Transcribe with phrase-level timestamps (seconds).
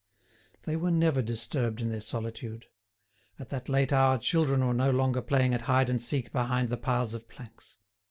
[0.63, 2.65] They were never disturbed in their solitude.
[3.37, 6.75] At that late hour children were no longer playing at hide and seek behind the
[6.77, 7.77] piles of planks.